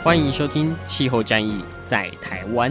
[0.00, 2.70] 欢迎收听《气候战役在台湾》。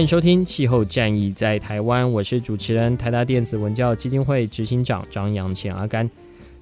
[0.00, 6.10] 欢迎收听《气候战役在台湾》，我是主持人台达电子文教基金会执行长张扬前阿甘。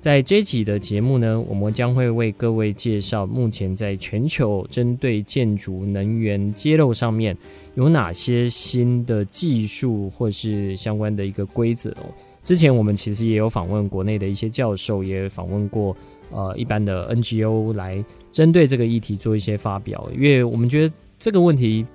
[0.01, 7.37] 在这集的节目呢，我们将会为各位介绍目前在全球针对建筑能源揭露上面
[7.77, 11.95] 有哪些新的技术或是相关的一个规则。
[12.43, 15.97] 之前我们其实也有访问国内的一些教授，也访问过
[16.33, 21.87] 呃一般的 NGO 来针对这个议题做一些发表，因为我们觉得这个问题。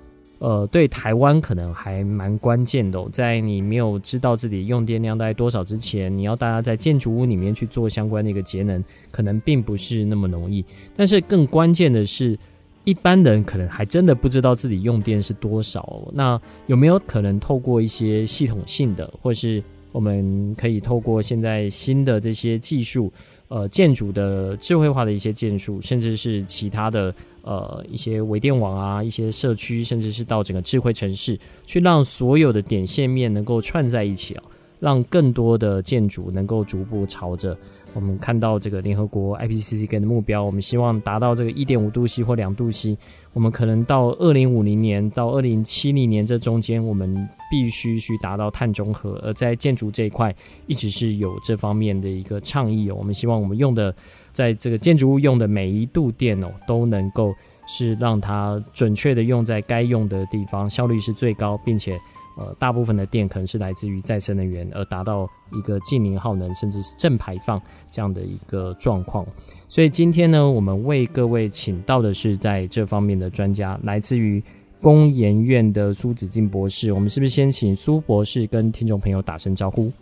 [0.44, 10.62] 呃，对台湾可能还蛮关键的，在你没有知道自己用电量大概多少之前，你要大家在建筑物里面去做相关的一个节能，可能并不是那么容易。
[10.94, 12.38] 但是更关键的是，
[12.84, 16.02] 一般人可能还真的不知道自己用电是多少。
[16.12, 23.10] 那有没有可能透过一些系统性的，或是我们可以透过现在新的这些技术？
[23.48, 34.42] 呃，建筑的智慧化的一些建筑，甚至是其他的呃一些微电网啊，一些社区，甚至是到整个智慧城市，去让所有的点线面能够串在一起啊。
[34.80, 37.56] 让更多的建筑能够逐步朝着
[37.94, 42.98] 我们看到这个联合国 IPCC 给的目标，我们希望达到这个一点五度 C 或两度 C。
[43.32, 49.12] 我们可能到二零五零年到二零七零年这中间，我们必须去达到碳中和。
[49.24, 50.34] 而在建筑这一块，
[50.66, 52.96] 一直是有这方面的一个倡议哦。
[52.98, 53.94] 我们希望我们用的
[54.34, 57.32] 在这个建筑物用的每一度电哦，都能够
[57.66, 61.98] 是让它准确的用在该用的地方，效率是最高，并且。
[62.36, 67.62] 呃，大部分的电可能是来自于再生能源，而达到一个净零耗能，甚至是正排放
[67.92, 69.24] 这样的一个状况。
[69.68, 74.42] 所以今天呢，我们为各位请到的是在这方面的专家，来自于
[74.82, 76.92] 工研院的苏子敬博士。
[76.92, 79.92] 我们是不是先请苏博士跟听众朋友打声招呼？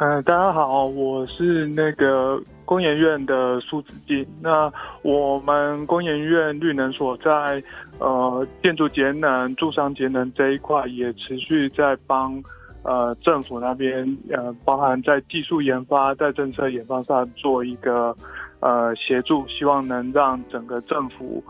[0.00, 4.26] 嗯，大家好，我是那个工研院的苏子敬。
[4.40, 4.72] 那
[5.02, 7.62] 我们工研院绿能所在
[7.98, 12.42] 呃建筑节能、住商节能这一块，也持续在帮
[12.82, 18.16] 呃政府那边呃，包含在技术研发、在政策研发上做一个
[18.60, 21.44] 呃协助，希望能让整个政府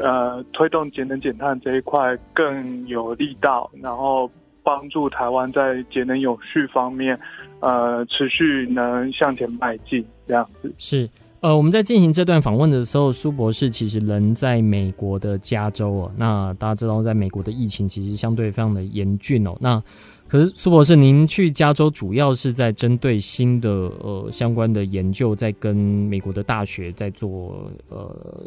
[0.00, 4.28] 呃推动节能减碳这一块更有力道，然后。
[4.64, 7.18] 帮助台湾在节能永续方面，
[7.62, 11.08] 呃，持续能向前迈进，这样子是。
[11.40, 16.12] 呃，我们在进行这段访问的时候，苏博士其实人在美国的加州哦。
[16.16, 19.56] 那大家知道，在美国的疫情其实相对非常的严峻哦。
[19.60, 19.80] 那
[20.28, 28.44] 可是苏博士，您去加州主要是在针对新的呃相关的研究，在跟美国的大学在做呃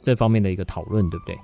[0.00, 1.36] 这方面的一个讨论，对不对？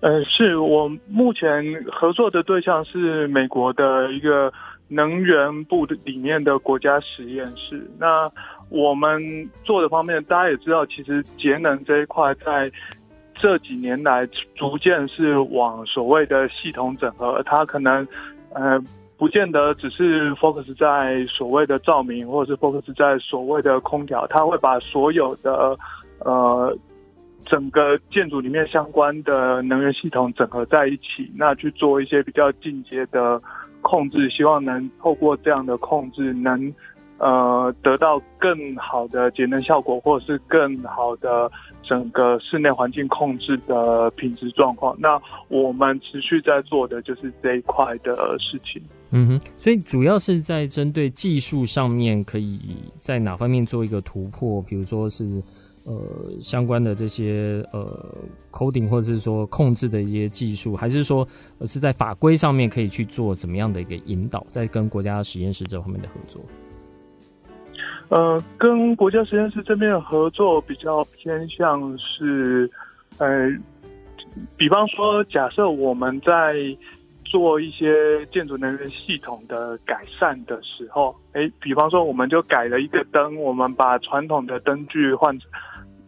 [0.00, 4.52] 呃，是我目前合作的对象是美国的一个
[4.88, 7.88] 能源部的里面的国家实验室。
[7.98, 8.30] 那
[8.68, 12.70] 我们做的方面，大家也知道，其实节能这一块在
[13.34, 18.06] 这几年来逐渐是往所谓的系统整合，它可能
[18.54, 18.82] 呃
[19.16, 25.76] 不见得只是 focus 在所谓的照明，或者是 focus 在所谓的空调，它会把所有的
[26.20, 26.76] 呃。
[27.48, 33.40] 整个建筑里面相关的能源系统整合在一起，那去做一些比较进阶的
[33.88, 36.74] 控制，希望能透过这样的控制能，
[37.18, 41.48] 呃得到更好的节能效果，或是更好的
[41.84, 44.96] 整个室内环境控制的品质状况。
[44.98, 48.82] 那我们持续在做的就是这一块的事情。
[49.10, 52.58] 嗯哼，所以主要是在针对技术上面，可以
[52.98, 54.60] 在哪方面做一个突破？
[54.62, 55.40] 比如说是。
[55.86, 55.94] 呃，
[56.40, 58.14] 相关的这些呃
[58.50, 61.26] coding 或者是说控制的一些技术，还是说
[61.60, 66.42] 是在法规上面可以去做怎么样的一个引导，在跟国家实验室这方面的合作？
[68.08, 72.68] 呃，跟国家实验室这边的合作比较偏向是，
[73.18, 73.48] 呃，
[74.56, 76.54] 比方说，假设我们在
[77.24, 85.50] 做一些建筑能源系统的改善的时候，哎，比方说我们就改了一个灯，我们把传统的灯具换成，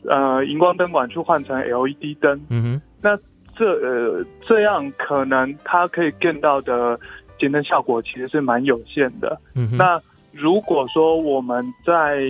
[0.06, 2.40] 呃，荧光灯管去换成 LED 灯。
[2.50, 3.18] 嗯哼，那
[3.56, 6.98] 这呃这样可能它可以见到的
[7.38, 9.40] 节能效果其实是蛮有限的。
[9.54, 10.00] 嗯哼，那
[10.32, 12.20] 如果说我们在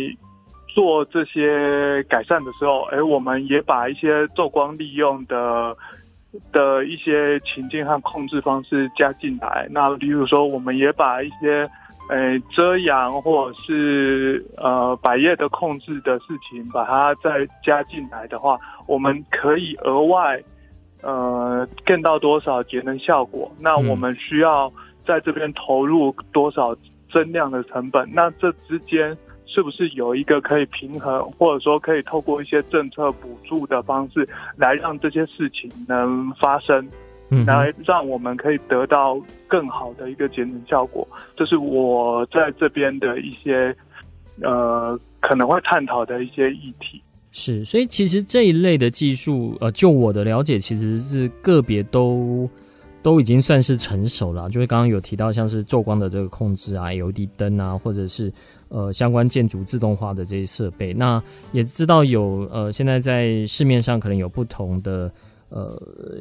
[0.69, 5.77] 做这些改善的时候，哎，我们也把一些做光利用的。
[6.53, 11.67] 的一些情境和控制方式加进来，那比如说，我们也把一些，
[12.09, 20.43] 呃，遮阳或者是呃百叶的控制的事情，把它再加进来的话，我们可以额外，
[21.03, 23.51] 呃，更到多少节能效果？
[23.61, 24.73] 那我们需要
[25.07, 26.77] 在这边投入多少
[27.11, 28.09] 增量的成本？
[28.13, 29.17] 那这之间。
[29.51, 34.29] 是不是有一个可以平衡，或者说可以透过一些政策补助的方式，
[34.59, 36.87] 来让这些事情能发生，
[37.31, 41.07] 嗯，来让我们可以得到更好的一个节能效果？
[41.37, 43.75] 这是我在这边的一些
[44.43, 47.03] 呃可能会探讨的一些议题。
[47.31, 52.49] 是，所以其实这一类的技术，呃，就我的了解，其实是个别都。
[53.01, 58.31] 都已经算是成熟了，就是刚刚有提到像是做光的这个控制啊，LED 灯啊，或者是
[58.69, 60.93] 呃相关建筑自动化的这些设备。
[60.93, 61.23] 那
[61.53, 65.11] 也知道有呃现在在市面上可能有不同的
[65.49, 65.81] 呃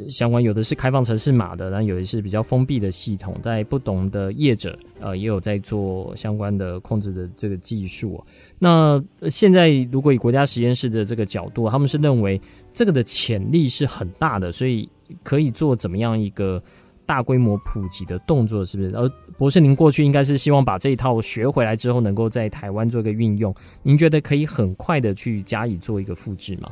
[0.09, 8.23] 相关，有的是开放城市码的，然后有的是比较封闭的系统，在不同的业者呃也有在做相关的控制的这个技术。
[8.59, 12.41] 那现在如果以国家实验室的这个角度，他们是认为
[12.73, 14.89] 这个的潜力是很大的，所以。
[15.23, 16.61] 可以做怎么样一个
[17.05, 18.93] 大规模普及的动作，是不是？
[18.93, 19.07] 而
[19.37, 23.55] 博士，您过去应该是希望把这一套学回来之后，能够在台湾做一个运用。
[23.83, 26.69] 您觉得可以很快的去加以做一个复制吗？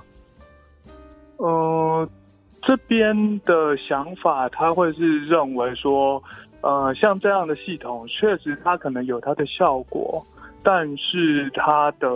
[1.37, 2.09] 呃，
[2.65, 6.21] 这边的想法，他会是认为说，
[6.61, 10.25] 呃，像这样的系统，确实它可能有它的效果，
[10.63, 12.09] 但是它的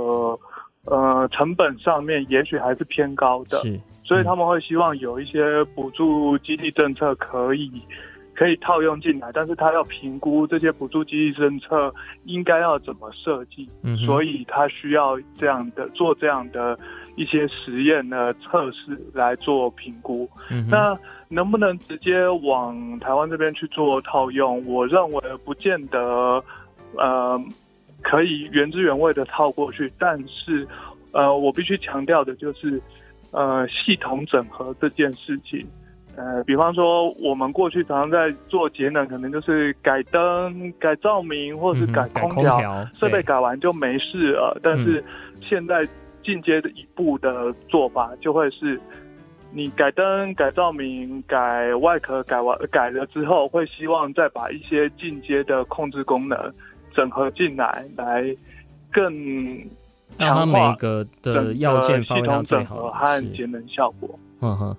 [0.86, 3.58] 呃成本上面，也许还是偏高的。
[3.58, 3.80] 是。
[4.04, 7.72] 所以他们会希望有一些补助激励政策可以
[8.34, 11.94] 可以套用进来，但是他要评估这些补助激励政策
[12.24, 16.76] 应该要怎么设计，嗯，所以他需要这样的做这样的
[17.16, 20.30] 一些实验的测试来做评估。
[20.50, 20.98] 嗯，那
[21.28, 24.66] 能不能直接往台湾这边去做套用？
[24.66, 26.44] 我认为不见得，
[26.96, 27.42] 呃，
[28.02, 30.68] 可以原汁原味的套过去，但是，
[31.12, 32.82] 呃，我必须强调的就是。
[33.32, 35.64] 呃，系统整合这件事情，
[36.16, 44.60] 呃，比方说我们过去常常在做节能，可能就是改灯、改照明，或是改空调，设备改完就没事了。
[44.64, 45.04] 但是
[45.42, 45.88] 现在
[46.24, 48.80] 进阶的一步的做法，就会是
[49.52, 56.38] 你改灯、改照明、改外壳，改完改了之后，会希望再把一些进阶的控制功能
[56.94, 58.36] 整合进来，来
[58.92, 59.60] 更。
[60.18, 64.20] 让它每个的要件发挥到最好，和节能效果。
[64.42, 64.76] 嗯哼，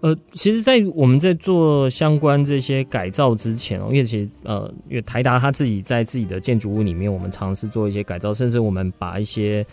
[0.00, 9.64] 呃，其实，在我们在做相关这些改造之前哦，因为其实呃，因为台达他自己在自己的建筑物里面，我们尝试做一些改造，甚至我们把一些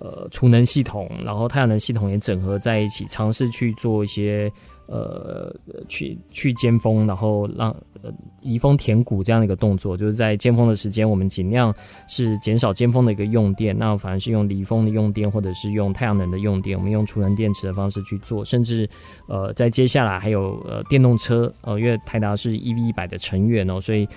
[0.00, 4.50] 呃储能系统，然后太阳能系统也整合在一起，尝试去做一些
[4.86, 5.54] 呃
[5.88, 7.74] 去去尖峰，然后让。
[8.02, 8.10] 呃，
[8.40, 11.70] 移风填谷这样的一个动作，就是在尖峰的时间，我们尽量
[12.08, 18.88] 是减少尖峰的一个用电，那反而是用离峰的用电，或者是用太阳能的用电，我们用储能电池的方式去做，甚至
[19.28, 24.08] 呃，在接下来还有呃电动车，呃，因为台达是 EV100 的成员哦，所以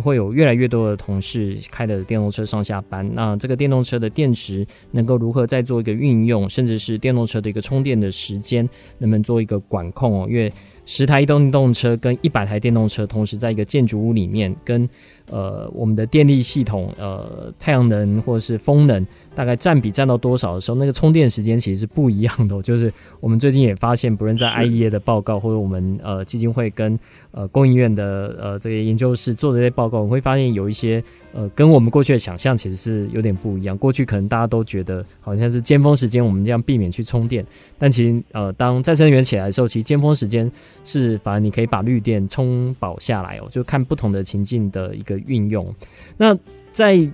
[0.00, 3.08] 会有越来越多的同事开的电动车上下班。
[3.14, 8.68] 那这个电动车的电池能够如何再做一个运用，甚至是电动车的一个充电的时间，
[8.98, 10.26] 能不能做一个管控哦？
[10.28, 10.52] 因为
[10.84, 14.88] 十台电动车跟一百台电动车同时在一个建筑物里面，跟
[15.30, 19.06] 呃我们的电力系统，呃太阳能或者是风能。
[19.34, 22.60] 大概占比占到多少的时候，那个充电时间其实是不一样的。
[22.62, 26.98] 就是我们最近也发现，不论在 IEA 的报告，或者我们呃基金会跟
[27.30, 33.76] 呃供应院的呃这些研究室做的这些报告，我们会发现有一些呃跟我们过去的想象其实是有点不一样。
[33.76, 37.44] 过去可能大家都觉得好像是尖峰时间我们这样避免去充电，
[37.78, 40.50] 但其实呃当再生能源起来的时候，其实尖峰时间
[40.84, 45.74] 是反而你可以把绿电充饱下来哦，就看不同的情境的一个运用。
[46.16, 46.36] 那
[46.70, 47.08] 在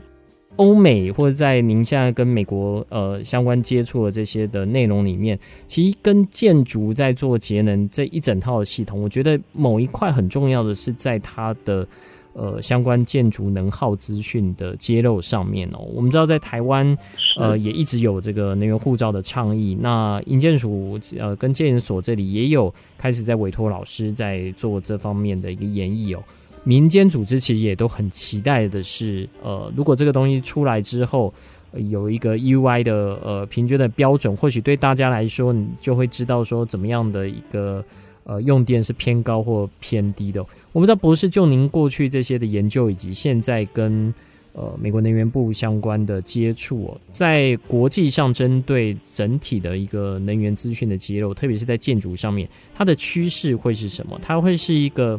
[0.59, 11.87] 欧美或者在您现在跟美国呃相关接触的这些的内容里面，其实跟建筑在做节能这一整套系统，我觉得某一块很重要的是在它的
[12.33, 15.79] 呃相关建筑能耗资讯的揭露上面哦。
[15.95, 16.99] 我们知道在台湾
[17.37, 26.23] 呃也一直有这个能源护照的倡议，那营建署呃跟建研所这里也有开始在委托老师在做这方面的一个研议哦。
[26.69, 31.33] 民间组织其实也都很期待的是，呃，如果这个东西出来之后，
[31.73, 37.83] 有一个 UI 的呃平均的标准，或许对大家来说，你就会知道说怎么样的一个
[38.25, 40.45] 呃用电是偏高或偏低的。
[40.73, 44.13] 我不知道博士就您过去这些的研究，以及现在跟
[44.53, 54.19] 呃，美国能源部相关的接触，在国际上针对整体的一个能源资讯的揭露，特别是在建筑上面，它的趋势会是什么？
[54.21, 55.19] 它会是一个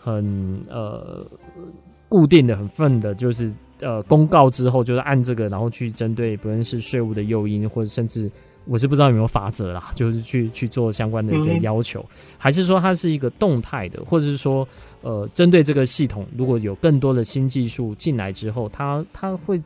[0.00, 1.24] 很呃
[2.08, 8.28] 固定的、很分的，就是呃公告之后就是按这个，然后去针对不论是税务的诱因，或者甚至。
[8.66, 12.04] 我是不知道有没有法则啦，就是去去做相关的一个要求，
[12.36, 14.68] 还是说它是一个动态的，或者是说，
[15.00, 19.60] 呃，针对这个系统，如果有更多的新技术进来之后，它它会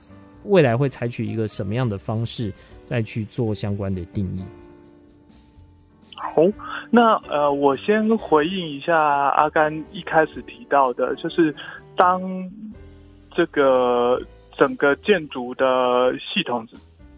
[0.45, 2.53] 未来会采取一个什么样的方式
[2.85, 4.45] 再去做相关的定义？
[6.33, 6.43] 好，
[6.91, 11.55] 那呃，我先回应一下阿甘一开始提到的，就是
[11.97, 12.21] 当
[13.31, 14.21] 这个
[14.57, 16.67] 整个建筑的系统。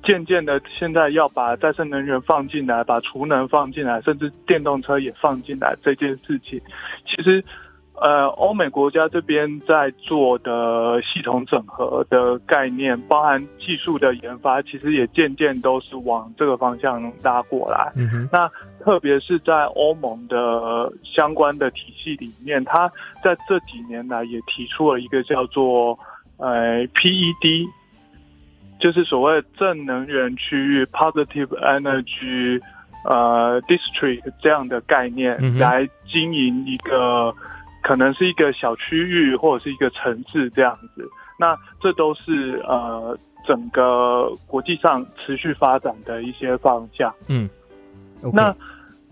[0.02, 6.60] 渐渐的，现在要把再生能源放进来，把储能放进来，甚至电动车也放进来这件事情，
[7.04, 7.42] 其实，
[8.00, 17.92] 呃，欧美国家这边在做的系统整合的概念，包含技术的研发，其实也渐渐都是往这个方向拉过来。
[17.96, 18.28] 嗯哼。
[18.30, 18.50] 那
[18.84, 22.88] 特别是在欧盟的相关的体系里面，它
[23.24, 25.98] 在这几年来也提出了一个叫做
[26.36, 27.66] 呃 PED。
[28.78, 32.60] 就是所谓正能源区域 （Positive Energy
[33.06, 37.34] 呃 District） 这样的概念来经营一个，
[37.86, 41.08] 可能是一个小区域或者是一个城市这样子。
[41.38, 43.16] 那这都是呃
[43.46, 47.14] 整个国际上持续发展的一些方向。
[47.28, 47.48] 嗯
[48.24, 48.32] ，okay.
[48.34, 48.56] 那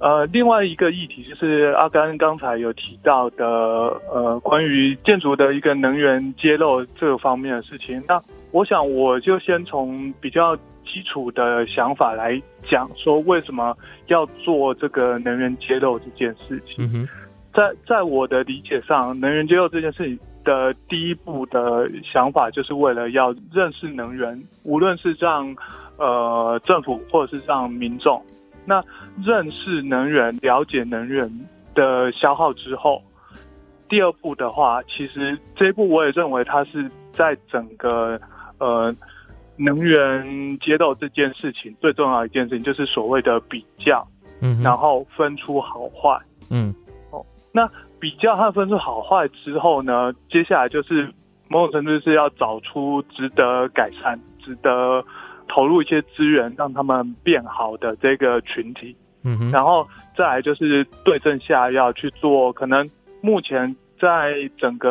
[0.00, 3.46] 呃另外一个议题就是阿甘刚才有提到的
[4.12, 8.02] 呃关于建筑的一个能源揭露这个方面的事情。
[8.08, 13.76] 那我想，我就先从比较基础的想法来讲，说为什么
[14.06, 17.08] 要做这个能源揭露这件事情。
[17.54, 25.54] 在在我的理解上，能源揭露这件事情的第一步的想法，就是为了要认识能源，无论是让
[25.96, 28.22] 呃政府或者是让民众，
[28.66, 28.82] 那
[29.24, 31.30] 认识能源、了解能源
[31.74, 33.02] 的消耗之后，
[33.88, 38.20] 第二步的话，其实这一步我也认为它是在整个。
[38.58, 38.94] 呃，
[39.56, 44.06] 能源揭露这件事情最重要的一件事情就是所谓的比较，
[44.40, 46.16] 嗯，然后分出好坏，
[46.50, 46.83] 嗯，哦，
[47.56, 47.70] 那
[48.00, 51.14] 比较和分数好坏之后呢，接下来就是
[51.48, 55.04] 某种程度是要找出值得改善、值得
[55.46, 63.76] 投入一些资源让他们变好的这个群体，嗯，然后再来就是对症下药去做，可能目前。
[63.96, 64.90] 在整个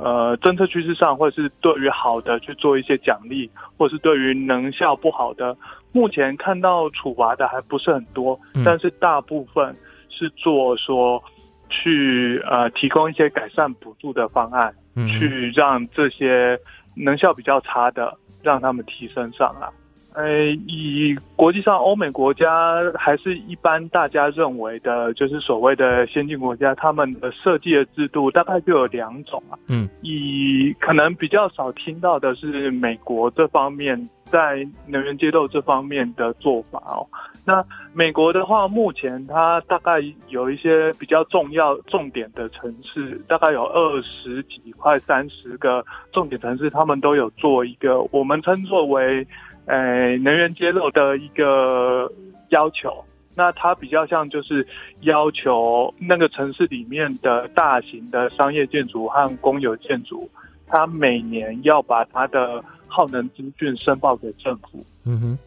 [0.00, 5.56] 呃政策趋势上，或者是对于好的去做一些奖励，或是对于能效不好的，
[5.90, 9.74] 目前看到处罚的还不是很多，嗯、但是大部分
[10.10, 11.20] 是做说
[11.68, 16.58] 去呃提供一些改善补助的方案，嗯、去让这些
[16.94, 19.68] 能效比较差的让他们提升上来。
[20.14, 29.58] 呃，以国际上欧美国家还是一般大家认为的，就是所谓的先进国家，他们的设计的制度大概就有两种啊。
[29.68, 37.06] 嗯，以可能比较少听到的是美国这方面在能源揭露这方面的做法哦。
[37.46, 49.26] 那美国的话，目前它大概有一些比较重要重点的城市，大概有二十几快三十个重点城市，他们都有做一个我们称作为。
[49.68, 52.08] 呃，能源揭露的一个
[52.50, 54.64] 要求，那它比较像就是
[55.00, 60.30] 要求那个城市里面的大型的商业建筑和公有建筑，
[60.68, 64.86] 它每年要把它的耗能资讯申报给政府。
[65.04, 65.38] 嗯哼。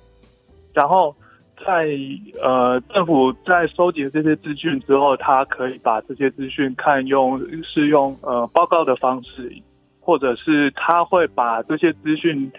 [0.74, 1.16] 然后
[1.66, 1.88] 在
[2.42, 9.52] 呃政府在收集这些资讯之后，他可以把这些资讯看用是用呃报告的方式，
[10.00, 12.52] 或者是他会把这些资讯。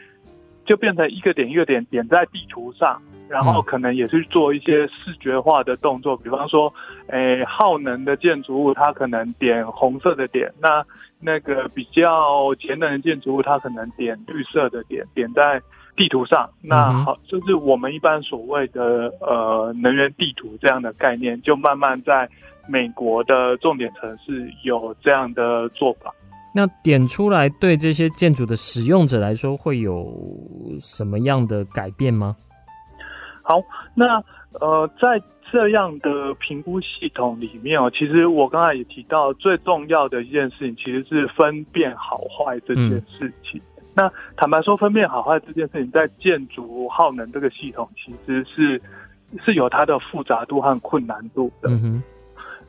[0.67, 6.73] 就变成一个点一个点点在地图上，然后可能也是做一些视觉化的动作，比方说，
[7.09, 10.85] 诶，耗能的建筑物它可能点红色的点，那
[11.19, 15.61] 那个比较节能的建筑物它可能点绿色的点，点在
[15.97, 16.51] 地图上。
[16.61, 22.29] 那好，就是我们一般所谓的呃能源地图这样的概念，就慢慢在
[22.69, 26.15] 美国的重点城市有这样的做法。
[26.53, 30.13] 那点出来对这些建筑的使用者来说会有
[30.79, 32.35] 什么样的改变吗？
[33.43, 33.63] 好，
[33.95, 34.23] 那
[34.61, 43.61] 呃，在这样的评估系统里面哦，其实我刚才也提到，最重要的一件事情其实是分辨好坏这件事情。
[43.61, 48.81] 嗯、那坦白说，分辨好坏这件事情，在建筑耗能这个系统，其实是
[49.45, 51.69] 是有它的复杂度和困难度的。
[51.71, 52.03] 嗯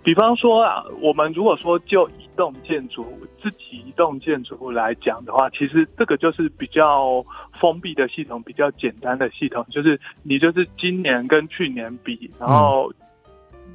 [0.03, 3.05] 比方说啊，我们如果说就一栋建筑
[3.39, 7.23] 自己一栋建筑物来讲的话，其实这个就是比较
[7.59, 12.91] 封闭的系统，比较简单的系统，就是你就是今年跟去年比，然后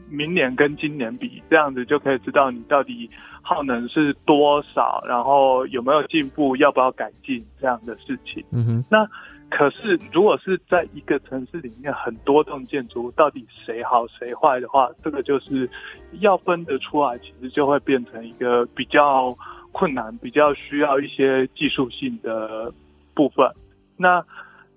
[0.08, 3.10] 明年跟今年比，这样子就可以知道你到底
[3.42, 8.44] 耗能是多少，然后有没有进步，要不要改进这样的事情。
[8.52, 9.08] 嗯哼，那。
[9.48, 15.70] 可是，如果是在一个城市里面很多栋建筑物，到底谁好谁坏的话，这个就是
[16.18, 19.38] 要分得出来，其实就会变成一个比较
[19.70, 22.74] 困难、比较需要一些技术性的
[23.14, 23.48] 部分。
[23.96, 24.20] 那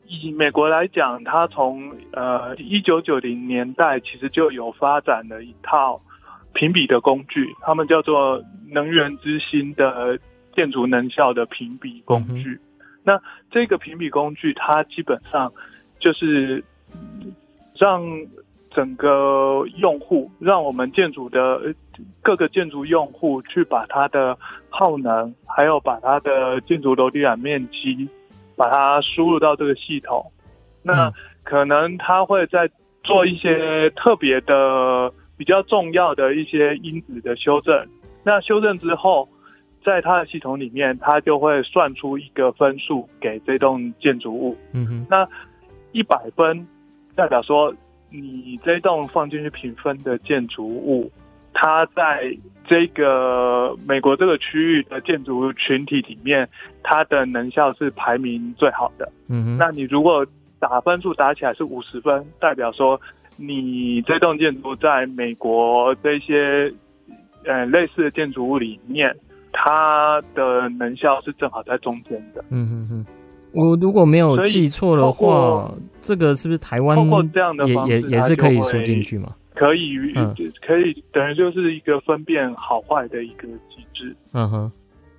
[0.10, 6.02] 以美国来讲，它从呃一九九零年代其实就有发展了一套
[6.54, 10.20] 评比的工具，他们叫做能源之星的
[10.56, 12.50] 建筑能效的评比工具。
[12.50, 12.60] 嗯
[13.02, 15.54] 那这个评比工具，它基本上
[16.00, 16.64] 就是
[17.76, 18.04] 让
[18.70, 21.74] 整个用户，让我们建筑的
[22.22, 24.38] 各个建筑用户去把它的
[24.70, 28.10] 耗能，还有把它的建筑楼地板面积，
[28.60, 30.34] 把它输入到这个系统。
[30.84, 31.14] 那
[31.44, 32.70] 可能它会在
[33.04, 37.88] 做一些特别的、比较重要的一些因子的修正。
[38.22, 39.30] 那修正之后，
[39.82, 44.58] 在它的系统里面，它就会算出一个分数给这栋建筑物。
[44.74, 45.26] 嗯哼，那
[45.94, 46.68] 一百分
[47.16, 47.74] 代表说，
[48.10, 51.10] 你这栋放进去评分的建筑物，
[51.62, 52.34] 它在
[52.66, 56.48] 这个美国这个区域的建筑群体里面，
[56.82, 59.12] 它的能效是排名最好的。
[59.28, 60.26] 嗯哼，那你如果
[60.58, 63.00] 打分数打起来是五十分，代表说
[63.36, 66.74] 你这栋建筑在美国这些
[67.44, 69.14] 呃类似的建筑物里面。
[69.52, 72.46] 它的能效是正好在中间的。
[72.50, 73.06] 嗯嗯嗯，
[73.52, 76.96] 我如果没有记错的话，这个是不是台湾
[77.88, 79.34] 也也也是可以输进去吗？
[79.60, 80.34] 可以，嗯、
[80.66, 84.16] 可以，等于就是一个分辨好坏的一个机制。
[84.32, 84.72] 嗯哼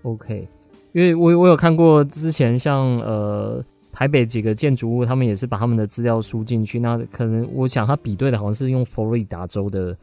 [0.03, 0.49] ，OK，
[0.93, 9.97] 因为我我有看过之前像呃台北几个建筑物，他们也是把他们的资料输进去，那可能我想他比对的好像是用佛罗里达州的。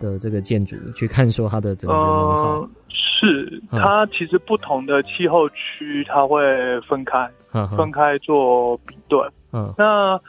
[0.00, 6.42] 的这个建筑去看，说它的整个能耗、呃、是它其实不同的气候区，它会
[6.80, 9.20] 分开，嗯、分开做比对。
[9.52, 10.20] 嗯，那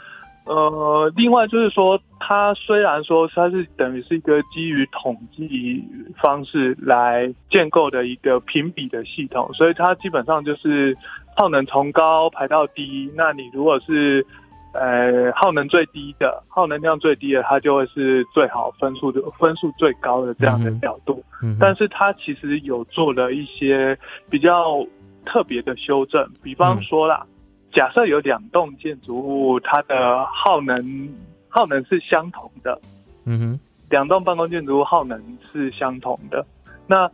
[0.46, 5.84] 呃，另外就是说，它虽然说它是等于是一个基于统计
[6.22, 10.96] 方式来建构的一个评比的系统，所以它基本上就是
[11.36, 13.12] 耗能从高排到低。
[13.16, 14.26] 那你如果是
[14.74, 21.24] 呃，耗能最低的，耗能量最低的，它就会是最好分数的分数最高的这样的角度。
[21.42, 23.98] 嗯嗯、但是它其实有做了一些
[24.30, 24.86] 比较
[25.26, 27.35] 特别的修正，比方说啦，嗯、
[27.76, 31.14] 假设有两栋建筑物，它的耗能
[31.48, 32.82] 耗能是相同的，
[33.26, 33.60] 嗯哼，
[33.92, 36.44] 两栋办公建筑物耗能是相同的，
[36.88, 37.12] 那。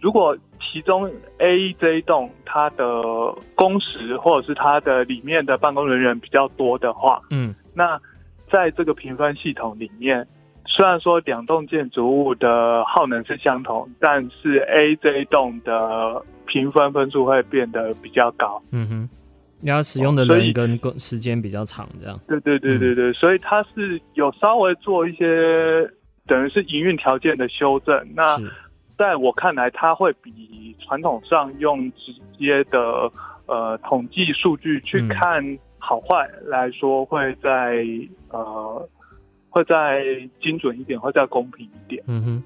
[0.00, 2.86] 如果其中 A 这一栋它的
[3.56, 8.00] 工时或者是它的里面的办公人员比较多的话，嗯，那
[8.48, 10.24] 在这个评分系统里面，
[10.66, 18.62] 虽然说两栋建筑物的耗能是相同，但是 A 这一栋的评分分数会变得比较高。
[18.70, 19.08] 嗯哼，你
[19.62, 22.18] 要使用的人跟工时间比较长，这样。
[22.26, 25.88] 对对对对对，嗯、所以它是有稍微做一些
[26.26, 28.06] 等于是营运条件的修正。
[28.14, 28.38] 那
[28.96, 33.10] 在我看来，它会比传统上用直接的
[33.46, 37.84] 呃统计数据去看好坏来说，会再
[38.30, 38.88] 呃
[39.50, 40.04] 会再
[40.40, 42.02] 精准一点，会再公平一点。
[42.06, 42.42] 嗯哼。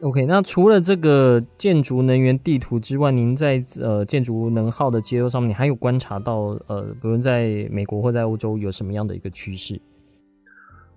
[0.00, 9.80] OK，那除了这个建筑能源地图之外，您在呃建筑能耗的接收上面，你还有观察到呃，比如在美国或在欧洲有什么样的一个趋势？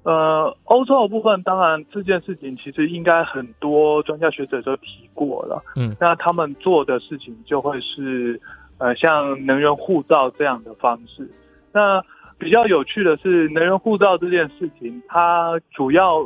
[0.03, 5.61] 呃，欧洲的部分，当然这件事情其实应该很多专家学者都提过了。
[5.75, 8.39] 嗯，那他们做的事情就会是，
[8.77, 11.29] 呃，像能源护照这样的方式。
[11.73, 12.01] 那
[12.37, 16.19] 比较有趣的是，能源护照这件事情，它主要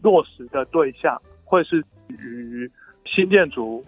[0.00, 2.70] 落实的对象会是与
[3.04, 3.84] 新建筑，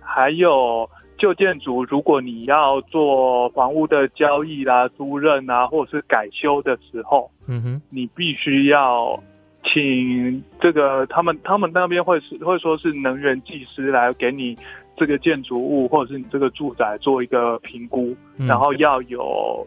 [0.00, 0.88] 还有。
[1.18, 9.22] 旧建筑，如果你要做房屋的交易啦、租赁啊，或者是改修的时候，嗯哼，你必须要
[9.62, 14.56] 请这个他们，他们那边会是会说是能源技师来给你
[14.96, 19.66] 这个建筑物或者是你这个住宅做一个评估，嗯、然后要有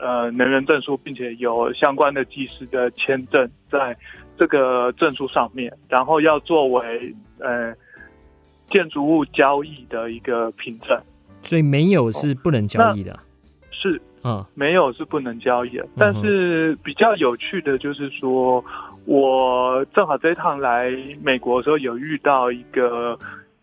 [0.00, 3.96] 呃能源证书，并且有相关的技师的签证在
[4.38, 7.74] 这个证书上面，然后要作为呃
[8.70, 11.00] 建筑物交易的一个凭证。
[11.42, 13.18] 所以没有是不能交易的。
[13.70, 15.86] 是啊，没有是不能交易的。
[15.96, 18.64] 但是比较有趣的就是说，
[19.04, 20.90] 我正好这一趟来
[21.22, 23.18] 美国的时候，有遇到一个。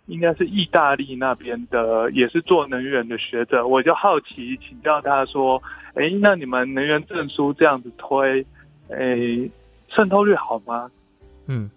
[0.08, 5.62] 应该是意大利那边的，也是做能源的学者，我就好奇请教他说
[5.93, 8.43] ：“哎，那你们能源证书这样子推，
[8.89, 9.15] 哎，
[9.89, 10.89] 渗透率好吗？”
[11.47, 11.69] 嗯，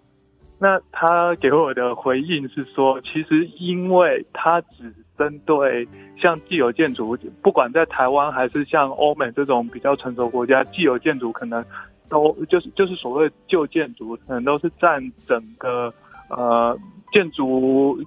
[0.59, 11.63] 那他给我的回应是说，其实因为他只针对像既有建筑，不管在台湾还是像欧美这种比较成熟国家，既有建筑可能
[12.07, 15.93] 都就是就是所谓旧建筑，可能都是占整个
[16.29, 16.77] 呃。
[17.11, 18.03] 建筑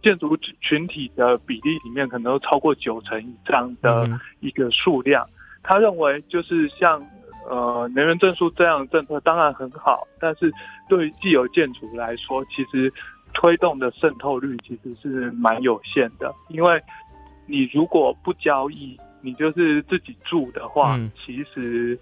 [0.00, 5.28] 建筑群体的比例里面，可能都超过九成以上的一个数量。
[5.60, 7.04] 他认为，就是像
[7.48, 10.52] 呃能源证书这样的政策当然很好，但是
[10.88, 12.92] 对于既有建筑来说，其实
[13.32, 16.34] 推动的渗透率其实是蛮有限的。
[16.48, 16.82] 因为
[17.46, 21.98] 你如果不交易，你就是自己住的话，其实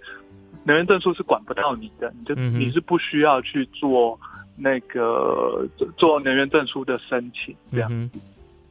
[0.64, 4.18] 能源证书是管不到你的，你就你是不需要去做。
[4.54, 8.08] 那个做能源证书的申请，这样、嗯、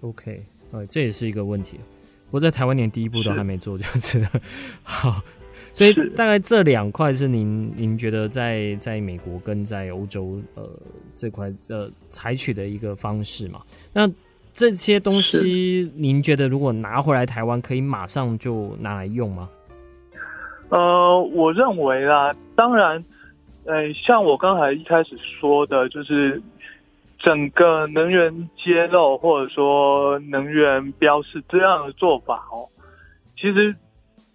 [0.01, 1.79] ，OK，呃，这也是一个问题。
[2.27, 4.23] 不过在台湾连第一步都还没做，就是
[4.85, 5.19] 好。
[5.73, 10.63] 所以大概这两块是您您觉得在在美国跟在欧洲呃
[11.13, 13.61] 这块呃采取的一个方式嘛？
[13.93, 14.09] 那
[14.53, 19.49] 这些东西您觉得如果拿回来台湾可以马上就拿来用吗？
[20.69, 23.03] 呃，我认为啦，当然。
[23.63, 26.41] 呃，像我刚才一开始说的，就是
[27.19, 32.65] 整个能源揭露或者说能源标示这样的做法哦，
[33.37, 33.75] 其实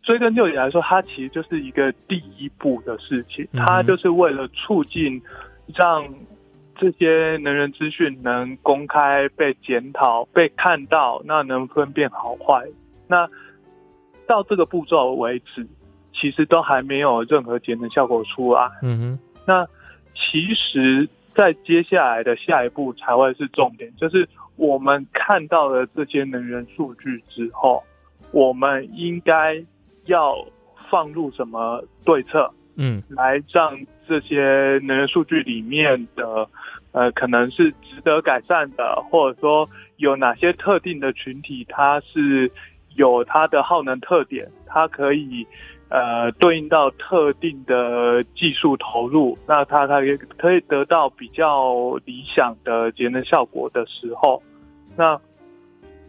[0.07, 5.21] 追根究底来说，它其实就是一个第一步的事情，它就是为了促进
[5.75, 6.09] 让
[6.77, 12.67] 这些能源资讯能公开、被检讨、被看到，那能分辨好坏。
[13.07, 13.29] 那
[14.27, 15.67] 到这个步骤为止。
[16.19, 18.71] 其实都还没有任何节能效果出来。
[18.81, 19.67] 嗯哼，那
[20.15, 27.85] 其实，在接下来的下一步才会是重点，就是我们看到了这些能源数据之后，
[28.33, 29.63] 我们应该
[30.07, 30.35] 要
[30.91, 32.51] 放入什么对策？
[32.77, 36.49] 嗯，来让这些能源数据里面的，
[36.93, 42.51] 呃，可能是值得改善的，或者说有哪些特定的群体，它是
[42.95, 45.47] 有它的耗能特点，它可以。
[45.89, 54.43] 呃，对应到特定的技术投入，那它它也可以得到比较理想的节能效果的时候，
[54.97, 55.17] 那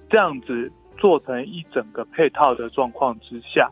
[0.10, 3.70] 这样子做成一整个配套的状况之下，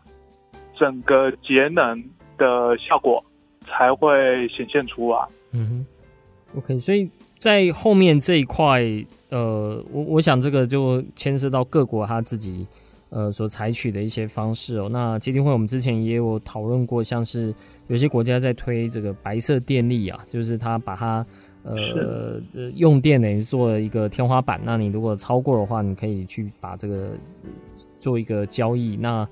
[0.78, 2.04] 整个节能
[2.38, 3.24] 的效果
[3.66, 5.28] 才会显现出来。
[5.52, 5.86] 嗯
[6.54, 7.10] 哼，OK，所以
[7.40, 8.82] 在后面这一块，
[9.30, 12.68] 呃，我我想这个就牵涉到各国他自己。
[13.12, 17.54] 呃，所采取的一些方式哦，那基金会我们之前也有讨论过，像是
[17.88, 21.26] 有些国家在推这个白色电力啊，就是他把它
[21.64, 22.42] 呃
[22.74, 27.12] 用电等于做了一个天花板，那你如果超过的话，你可以去把这个
[28.00, 29.26] 做一个交易，那。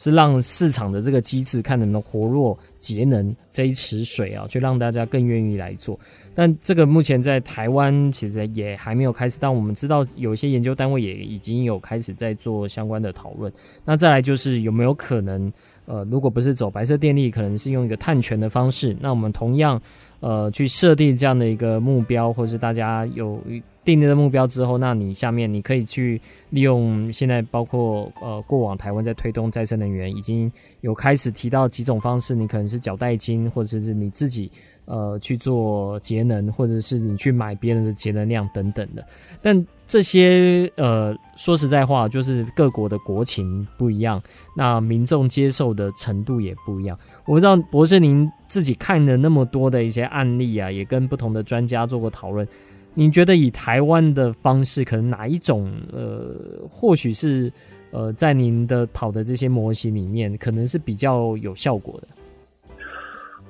[0.00, 6.00] 是让市场的这个机制看能不能活络节能这一池水啊，去让大家更愿意来做。
[6.34, 13.52] 但这个目前在台湾其实也还没有开始，但我们知道有一些研究单位也已经有开始在做相关的讨论。
[13.84, 15.52] 那再来就是有没有可能，
[15.84, 18.96] 呃，如果不是走白色电力，可能是用一个碳权的方式。
[19.02, 19.78] 那我们同样
[20.20, 23.38] 呃去设定这样的一个目标，或是大家有。
[23.84, 30.50] 定的目标之后，那你下面你可以去利用现在包括呃过往台湾在推动再生能源，已经
[30.82, 34.50] 有开始提到几种方式，你可能是缴代金，或者是你自己
[34.84, 39.04] 呃去做节能，或者是你去买别人的节能量等等的。
[39.40, 44.22] 但这些呃说实在话，就是各国的国情不一样，
[44.54, 46.98] 那民众接受的程度也不一样。
[47.24, 52.46] 我不知道博士您自己看了那么多的一些案例啊，也跟不同的专家做过讨论。
[52.92, 57.50] 你觉得以台湾的方式，可能哪一种呃，或许是
[57.92, 62.08] 呃，在您的跑的这些模型里面，可能是比较有效果的？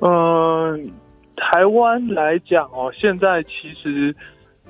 [0.01, 0.79] 嗯、呃，
[1.37, 4.15] 台湾来讲哦，现在其实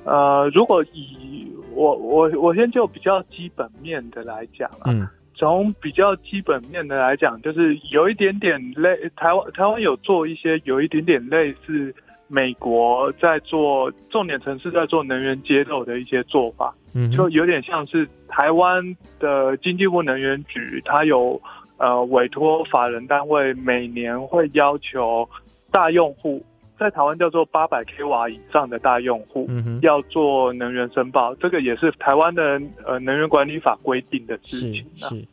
[0.05, 5.05] 呃，如果以我我我先就比较基本面的来讲啊，嗯，
[5.35, 11.93] 从比较基本面的来讲，就是有一点点类台湾台湾有做一些有一点点类似。
[12.31, 21.39] 美国在做重点城市在做能源揭露的一些做法，嗯，就有点像是台湾的经济部能源局，它有
[21.75, 25.27] 呃委托法人单位每年会要求
[25.71, 26.41] 大用户，
[26.79, 34.85] 在台湾叫做八百 k 瓦以上的大用户，嗯哼，要做能源申报，这个也是台湾的呃能源管理法规定的事情。
[34.95, 35.27] 是，是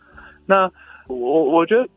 [0.44, 0.68] 那
[1.06, 1.88] 我我觉得。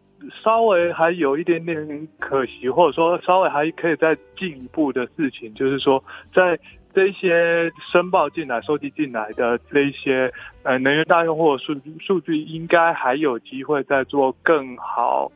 [0.43, 6.03] 稍微还有一点点可惜，或者说稍微还可以再进一步的事情，就是说，
[6.33, 6.59] 在
[6.93, 10.31] 这些申报进来、收集进来的这一些
[10.63, 15.31] 呃能源大用户的数据，数据应该还有机会再做更好、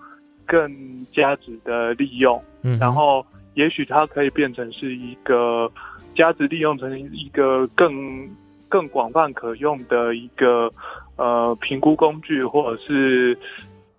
[0.45, 2.41] 更加值的利用。
[2.61, 5.71] 嗯，然后也许它可以变成是一个
[6.13, 8.29] 价值利用成一个更
[8.67, 10.71] 更广泛可用的一个
[11.15, 13.37] 呃评估工具，或者是。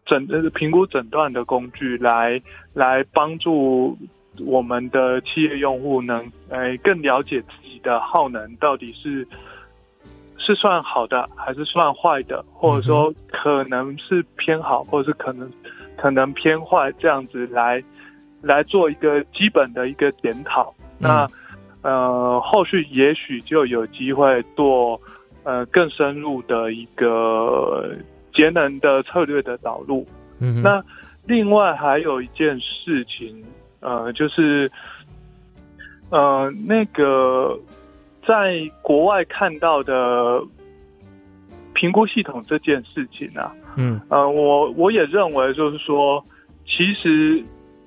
[0.07, 2.41] 诊呃评估诊断的工具来
[2.73, 3.99] 来帮助
[4.47, 9.27] 我们的企业用户能诶更了解自己的耗能到底是
[10.39, 15.51] 是算好的还是算坏的，或者说可能是偏好，或者是可能
[15.97, 17.83] 可能偏坏，这样子来
[18.43, 20.73] 来做一个基本的一个检讨。
[20.99, 21.27] 那
[21.83, 25.01] 呃后续也许就有机会做
[25.43, 27.93] 呃更深入的一个。
[28.37, 30.07] 节能的策略的导入，
[30.41, 30.85] 嗯，那
[31.25, 33.43] 另外还有一件事情，
[33.81, 34.71] 呃，就是，
[36.11, 37.59] 呃，那个
[38.27, 40.43] 在国外看到的
[41.73, 46.23] 评估系统这件事情啊，嗯，呃，我我也认为就是说，
[46.67, 47.43] 其实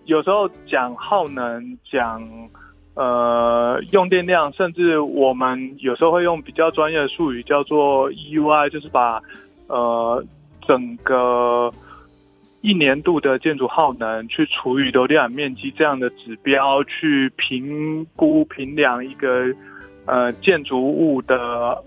[0.06, 2.28] 有时候讲耗能，讲
[2.96, 9.22] 呃用电量，甚至我们有时候会用比较专业的术语叫做 EUI，就是把
[9.68, 10.26] 呃。
[10.70, 11.74] 整个
[12.62, 19.52] 一年度的建筑耗能去除以楼地板面积这样的指标去评估评量一个
[20.06, 21.84] 呃建筑物的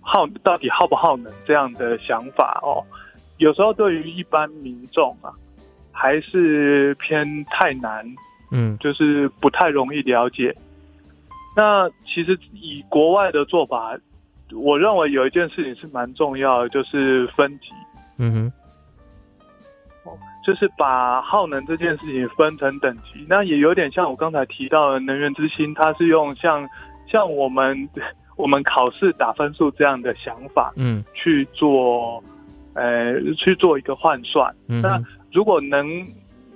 [0.00, 2.82] 耗到底耗不耗能这样的想法哦，
[3.38, 5.30] 有时候对于一般民众啊
[5.92, 8.04] 还是偏太难，
[8.50, 10.52] 嗯，就是不太容易了解。
[11.56, 13.96] 那其实以国外的做法，
[14.52, 17.68] 我认为有一件事情是蛮重要的，就是分级。
[18.16, 18.52] 嗯哼，
[20.04, 26.68] 哦，就是把耗能这件事情分成等级，那也有点像我刚才提到的能源之星，它是用像
[27.06, 27.88] 像我们
[28.36, 32.22] 我们考试打分数这样的想法，嗯，去做，
[32.74, 34.54] 呃，去做一个换算。
[34.68, 36.06] 嗯，那如果能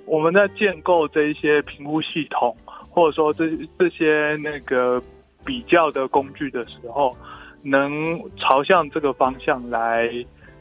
[0.05, 2.55] 我们在建构这一些评估系统，
[2.89, 5.01] 或者说这这些那个
[5.45, 7.15] 比较的工具的时候，
[7.61, 10.09] 能朝向这个方向来。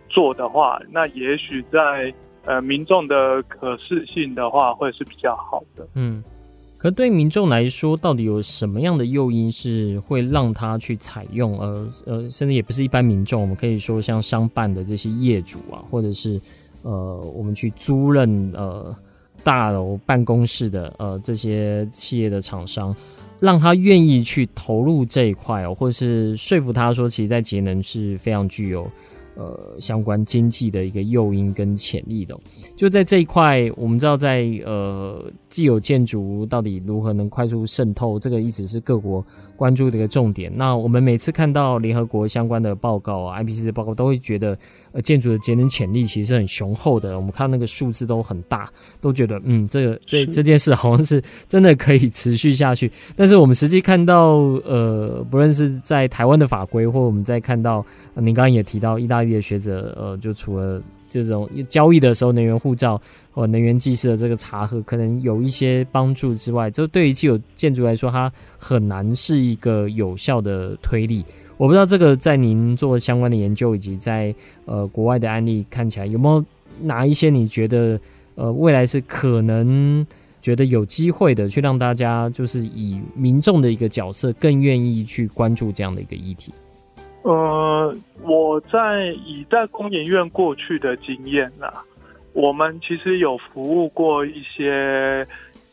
[0.09, 2.13] 做的话，那也许在
[2.45, 5.87] 呃民众的可视性的话，会是比较好的。
[5.95, 6.23] 嗯，
[6.77, 11.59] 可对民众来说，到底有什么样的诱因是会让他去采用？
[11.59, 16.41] 呃呃，甚至也不是一般民众，我们可以说像商办的这些业主啊，或者是
[16.83, 18.97] 呃我们去租赁呃
[19.43, 22.95] 大楼办公室的呃这些企业的厂商，
[23.41, 28.89] 让他愿意去投入这一块哦，或者是说服他说，其实在节能是非常具有。
[29.39, 32.37] 呃，相关经济的一个诱因跟潜力的，
[32.75, 39.25] 就在这一块，我们知道在呃既有建筑到底如何能快速渗透，这个一直是各国
[39.55, 40.51] 关注的一个重点。
[40.57, 44.59] 那我们每次看到联合国相关的报告啊，IPCC 的报告，都会觉得
[44.91, 47.15] 呃建筑的节能潜力其实是很雄厚的。
[47.15, 48.69] 我们看那个数字都很大，
[49.01, 52.91] 都觉得嗯，这个这这件事好像是真的可以持续下去。
[53.15, 59.28] 但是我们实际看到，呃，不论是在台湾的法规，或我们在看到，呃，您刚刚也提到意大利。
[59.35, 63.01] 的学者，呃，就除了这种交易的时候能源护照
[63.33, 71.25] 或能源技师的这个查核，可能有一些帮助之外，就对于既有建筑来说，它很难是一个有效的推力。
[71.57, 76.45] 我不知道这个在您做相关的研究以及在呃国外的案例看起来，有没有
[76.83, 77.99] 哪一些你觉得
[78.37, 80.07] 呃未来是可能
[80.41, 86.53] 觉得有机会的，去让大家就是以民众的一个角色更愿意去关注这样的一个议题？
[87.31, 91.85] 呃，我在以在工研院过去的经验啦，
[92.33, 95.27] 我们其实有服务过一些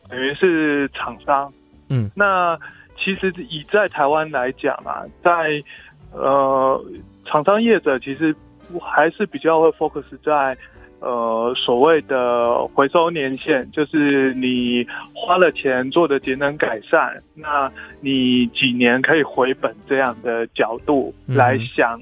[0.10, 1.54] 等于是厂商，
[1.88, 2.60] 嗯，那
[2.98, 5.64] 其实以在台湾来讲啊，在
[6.12, 6.84] 呃
[7.24, 8.36] 厂商业者其实
[8.82, 10.58] 还是比较会 focus 在。
[11.02, 14.84] 呃，所谓的回收年限，就是你
[15.26, 22.00] 花了钱做的节能改善，那你几年可以回本这样的角度来想，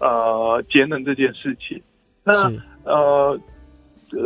[0.00, 1.80] 嗯、呃，节能这件事情。
[2.24, 2.32] 那
[2.82, 3.38] 呃，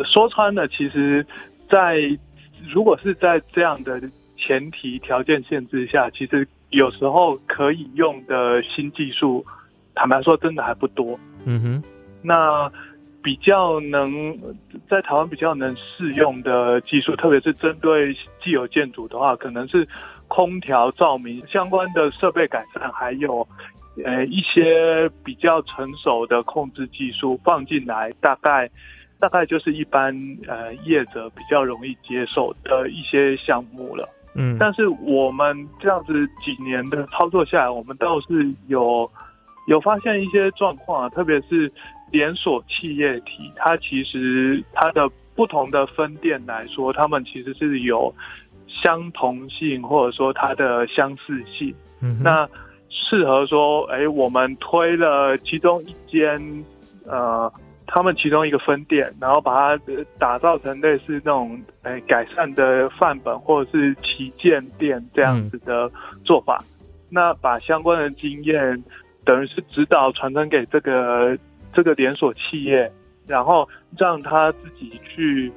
[0.06, 1.26] 说穿了，其实，
[1.68, 2.00] 在
[2.72, 4.00] 如果是在这样的
[4.38, 9.44] 前提条件限制下，其实有时候可以用的新技术，
[9.94, 11.20] 坦白说，真的还不多。
[11.44, 11.82] 嗯哼，
[12.22, 12.72] 那。
[13.20, 14.38] 比较能
[14.88, 19.86] 在台湾比较能适用的技术，特别是针对既有建筑的话，可能是
[20.28, 23.46] 空调、照明相关的设备改善，还有
[24.04, 28.70] 呃一些比较成熟的控制技术放进来，大概
[29.18, 30.14] 大概就是一般
[30.46, 34.08] 呃业者比较容易接受的一些项目了。
[34.34, 39.10] 嗯，但是我们这样子几年的操作下来，我们倒是有
[39.66, 41.70] 有发现一些状况啊，特别是。
[42.10, 48.12] 连锁企业体，它其实它的不同的分店来说，他们其实是有
[48.66, 51.74] 相同性，或者说它的相似性。
[52.00, 52.48] 嗯，那
[52.88, 56.64] 适合说，哎，我们推了其中一间，
[57.06, 57.52] 呃，
[57.86, 59.82] 他们其中一个分店，然后把它
[60.18, 65.90] 打造成类似那种，哎，改善的范本，或者是旗舰店这样子的
[66.24, 66.58] 做法。
[66.62, 66.66] 嗯，
[67.10, 68.82] 那把相关的经验，
[69.24, 71.38] 等于是指导传承给这个。
[71.72, 72.90] 这个连锁企业，
[73.26, 75.52] 然后让他自己去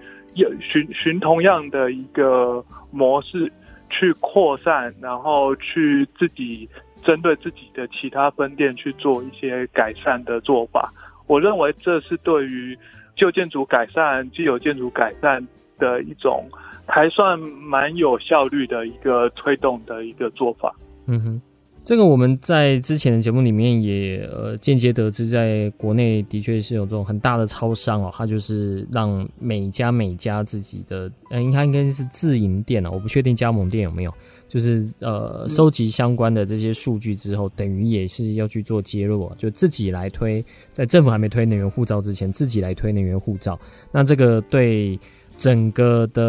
[0.61, 3.51] 寻寻同样的一个模式
[3.89, 6.69] 去扩散，然后去自己
[7.03, 10.93] 针对自己的其他分店去做一些改善的做法。
[11.27, 12.77] 我认为这是对于
[13.15, 15.45] 旧建筑改善、既有建筑改善
[15.77, 16.47] 的一种
[16.85, 20.73] 还算蛮有效率的一个推动的一个做法。
[21.07, 21.41] 嗯哼。
[21.83, 34.13] 这个我们在之前的节目里面也呃间接得知，在国内的确是有这种很大的超商哦，它就是让每家每家自己的，呃，应该应该是自营店哦，我不确定加盟店有没有，
[34.47, 43.59] 就是呃收集相关的这些数据之后，等于也是要去做揭露，就自己来推，在政府还没推能源护照之前，自己来推能源护照，
[43.91, 44.99] 那这个对
[45.35, 46.23] 整个的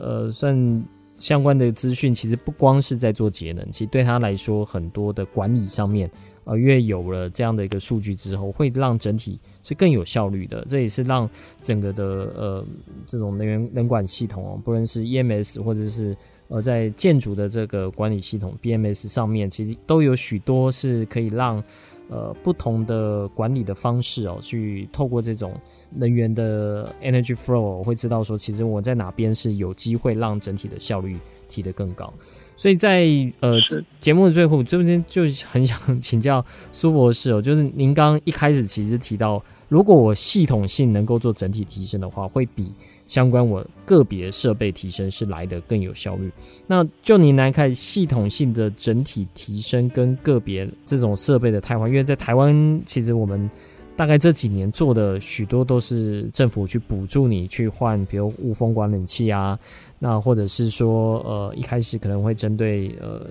[0.00, 0.82] 呃算。
[1.16, 6.10] 相关的资讯其实不光是在做节能，其实对他来说，很多的管理上面，
[6.44, 10.64] 呃，因为有了这样的一个数据之后，会让整体是更有效率的。
[10.68, 11.28] 这也是让
[11.62, 12.66] 整个的呃
[13.06, 16.16] 这种能源能管系统哦，不论是 EMS 或者是
[16.48, 21.62] 呃在建筑的这个管理系统 BMS 上面，其实都有许多是可以让。
[22.10, 25.54] 呃，不同的管理的方式哦，去透过这种
[25.90, 32.12] 能源的 energy flow，我会知道说，其实我在哪边是有机会让整体的效率提得更高。
[32.56, 33.06] 所以在
[33.40, 33.58] 呃
[33.98, 42.70] 节目的最后，这边就很想请教苏博士哦，就是您刚刚一开始其实提到，如果我系统性能够做整体提升的话，会比。
[43.06, 46.32] 相关我个别设备提升是来的更有效率。
[46.66, 53.48] 那就您来看，系统性的整体提升跟个别这种设备的汰换，因为在台湾，其实我们
[53.94, 59.58] 大概这几年做的许多都是政府去补助你去换，比如雾风管冷气啊，
[60.04, 63.26] 那或者是说，呃，一开始可能会针对呃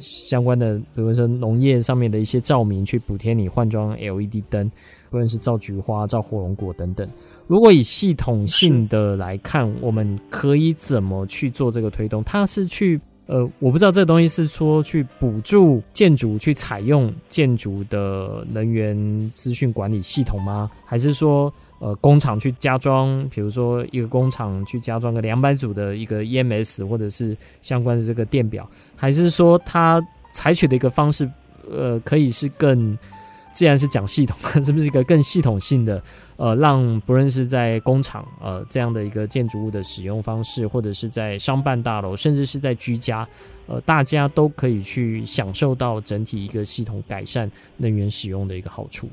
[0.00, 4.68] 相关的，比如说农业上面的一些照明去补贴你换装 LED 灯。
[5.10, 7.08] 不论是照菊花、照火龙果等等，
[7.46, 12.22] 如果以系统性的来看，我们可以怎么去做这个推动？
[12.24, 20.70] 它是去呃，我不知道这个东西是说去补助建筑去采用建筑的能源资讯管理系统吗？
[20.84, 28.68] 还是说呃，工厂去加装，比如说一个工厂去加装个两百组的一个 EMS 或者是相关的这个电表？
[28.96, 30.00] 还是说它
[30.32, 31.30] 采取的一个方式，
[31.70, 32.98] 呃，可以是更？
[33.50, 36.00] 既然是讲系统，是不是一个更系统性的？
[36.36, 43.26] 呃，让不论是在工厂呃这样的一个建筑物的使用方式，或者是在商办大楼，甚至是在居家，
[43.66, 49.08] 呃，大家都可以去享受到整体一个系统改善能源使用的一个好处。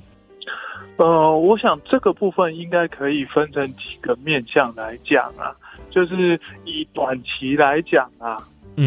[0.97, 5.53] 呃，我想这个部分应该可以分成几个面向来讲啊，
[5.89, 8.37] 就是以短期来讲啊。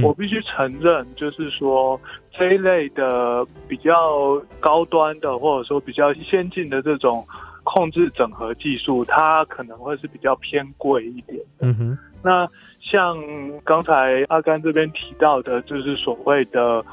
[0.03, 1.99] 我必须承认，就是说
[2.31, 7.27] 这一类的比较高端的，或者说比较先进的这种
[7.64, 11.66] 控制整合技术，它可能会是比较偏贵一点的。
[11.66, 11.99] 嗯哼。
[12.23, 12.47] 那
[12.81, 13.16] 像
[13.64, 16.85] 刚才阿甘这边提到的，就是所谓的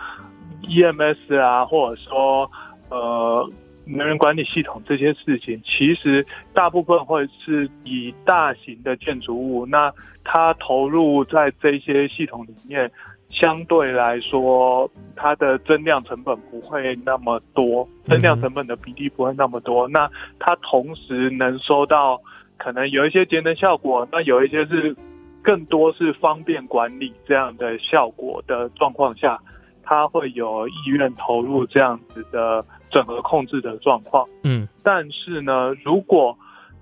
[0.64, 2.50] EMS 啊，或者说
[2.90, 3.50] 呃。
[3.86, 9.94] 能源管理系统这些事情，其实大部分会是以大型的建筑物，那
[10.24, 12.92] 它投入在这些系统里面，
[13.30, 19.88] 相对来说，它的增量成本不会那么多，增量成本的比例不会那么多。
[19.88, 20.10] 那
[20.40, 22.20] 它同时能收到
[22.58, 24.96] 可能有一些节能效果，那有一些是
[25.44, 29.40] 更多是方便管理这样的效果的状况下，
[29.86, 32.66] 它会有意愿投入这样子的。
[32.92, 36.38] 整合控制的状况，嗯，但是呢，如果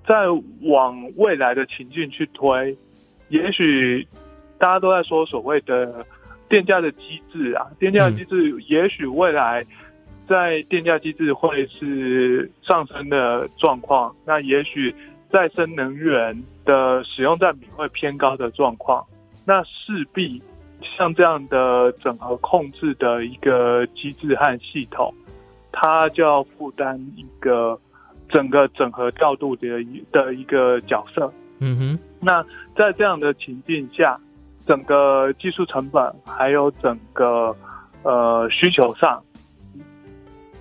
[0.06, 0.28] 再
[0.62, 2.78] 往未来的情境去推，
[3.30, 4.08] 也许
[4.60, 6.06] 大家都在说所谓的
[6.47, 9.66] 电价的机制啊，电价机制，也许未来
[10.28, 14.93] 在电价机制会是上升的状况，那也许
[15.32, 19.04] 再生能源的使用占比会偏高的状况，
[19.47, 20.43] 那势必
[20.84, 25.14] 像这样的整合控制的一个机制和系统，
[25.72, 27.80] 它就要负担一个
[28.30, 31.32] 整个整合调度的一的一个角色。
[31.60, 34.20] 嗯哼，那在这样的情境下，
[34.68, 37.56] 整个技术成本还有整个
[38.04, 39.24] 呃需求上，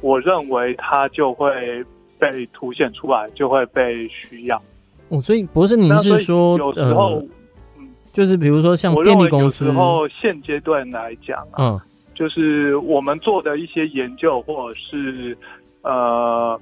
[0.00, 1.84] 我认为它就会。
[2.22, 4.62] 被凸显出来就会被需要
[5.08, 7.24] 哦，所以博士，您是说有时候，呃、
[8.12, 11.80] 就是比如说像电力公司，有时候现阶段来讲、啊，嗯，
[12.14, 15.36] 就是我们做的一些研究或者是
[15.82, 16.60] 呃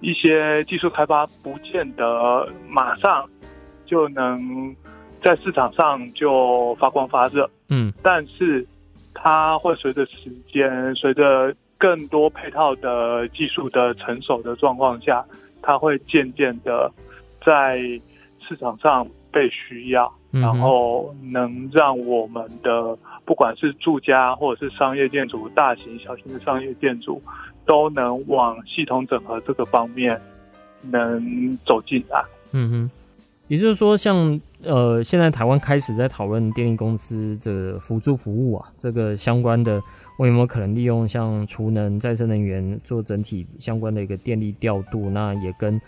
[0.00, 3.24] 一些技术开发，不见得马上
[3.86, 4.74] 就能
[5.22, 8.66] 在市场上就发光发热，嗯，但是
[9.14, 11.54] 它会随着时间，随着。
[11.80, 15.24] 更多配套的技术的成熟的状况下，
[15.62, 16.92] 它会渐渐的
[17.42, 17.78] 在
[18.38, 27.20] 市场上被需要，嗯、然后能让我们的不管是住家或者是商业建筑、大型小型的商业建筑，
[27.66, 30.20] 都能往系统整合这个方面
[30.82, 32.24] 能走进来。
[32.52, 32.90] 嗯哼。
[33.48, 39.82] 也就是说，像呃，现在台湾开始在讨论电力公司这个辅助服务啊，这个相关的，
[40.20, 45.10] 我有没有可能利用像储能、再生能源做整体相关的一个电力调度？
[45.10, 45.80] 那也跟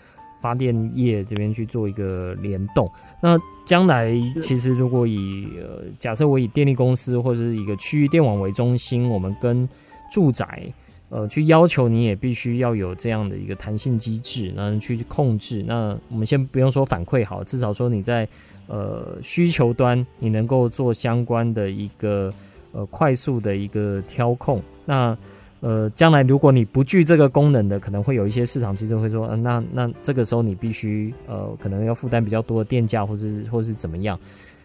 [0.43, 2.91] 发电业这边去做一个联动。
[3.21, 9.67] 那将来其实如果以呃，假设我以电力公司或者是一个区域电网为中心，我们跟
[10.11, 10.67] 住宅。
[11.09, 15.63] 呃，去要求你也必须要有这样的一个弹性机制，那去控制。
[15.67, 18.27] 那我们先不用说反馈好，至少说你在
[18.65, 22.33] 呃需求端，你能够做相关的一个
[22.71, 24.59] 呃快速的一个调控。
[24.85, 25.15] 那
[25.63, 34.19] 呃，将来如果你不具这个功能的，可能会有一些市场机制会说，呃、那那这个时候你必须呃可能要负担比较多的电价，或是或是怎么样。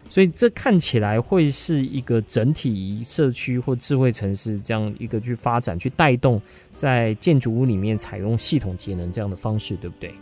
[0.09, 6.41] 所以这看起来会是一个整体社区或智慧城市这样一个去发展，去带动
[6.75, 10.13] 在建筑物里面采用系统节能这样的方式，对不对？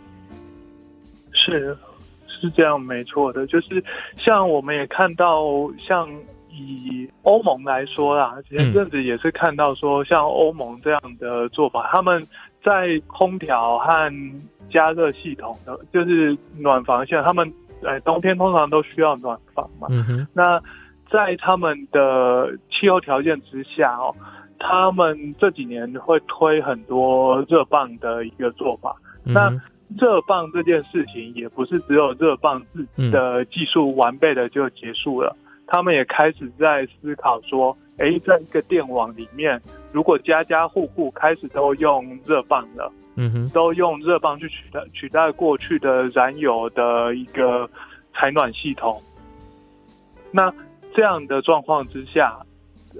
[1.32, 1.76] 是，
[2.28, 3.46] 是这样，没错的。
[3.48, 3.82] 就是
[4.16, 5.44] 像我们也看到，
[5.78, 6.08] 像
[6.58, 12.26] 以欧盟来说啦，前阵子也是看到说，像欧盟这样的做法，他们
[12.62, 14.12] 在空调和
[14.68, 17.52] 加热系统的，就是暖房线，他们。
[17.84, 19.86] 哎，冬天通常都需要暖房嘛。
[19.88, 20.26] 嗯。
[20.34, 20.60] 那
[21.08, 24.12] 在他们的气候条件之下哦，
[24.58, 28.96] 他们这几年会推很多热棒的一个做法。
[29.24, 29.48] 嗯、那
[29.96, 39.60] 热棒这件事情也不是只有热棒自己的技术完备的就结束了，嗯、他们也开始在思考说，哎，在一个电网里面，
[39.92, 42.92] 如果家家户户开始都用热棒了。
[43.20, 47.68] 嗯哼，都用热棒去取代取代过去的燃油的一个
[48.14, 49.02] 采暖系统。
[50.30, 50.54] 那
[50.94, 52.38] 这样的状况之下，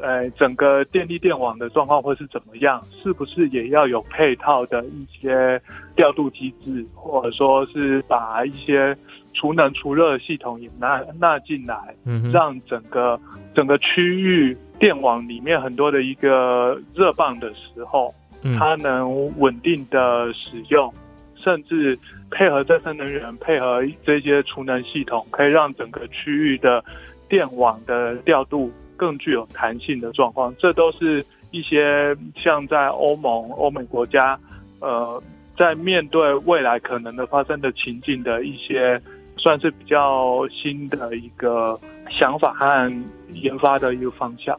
[0.00, 2.84] 呃，整个电力电网的状况会是怎么样？
[3.00, 5.62] 是不是也要有配套的一些
[5.94, 8.98] 调度机制，或者说是把一些
[9.38, 11.94] 储能储热系统也纳纳进来，
[12.32, 13.18] 让整个
[13.54, 18.12] 整个区域电网里面很多的一个热棒的时候。
[18.56, 20.94] 它能稳定的使用，
[21.34, 21.98] 甚至
[22.30, 26.84] 配合再生能源，配合这些储能系统，可以让整个区域的
[27.28, 30.54] 电网的调度更具有弹性的状况。
[30.56, 34.38] 这都是一些像在欧盟、欧美国家，
[34.78, 35.20] 呃，
[35.56, 39.02] 在面对未来可能的发生的情境的一些，
[39.38, 41.78] 算是比较新的一个
[42.10, 44.58] 想法和研发的一个方向。